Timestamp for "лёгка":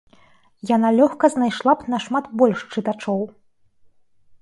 0.99-1.25